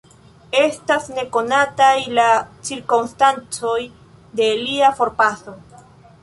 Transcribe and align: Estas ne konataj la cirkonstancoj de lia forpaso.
Estas 0.59 1.03
ne 1.17 1.25
konataj 1.35 1.93
la 2.19 2.25
cirkonstancoj 2.69 3.77
de 4.41 4.49
lia 4.65 4.91
forpaso. 5.03 5.55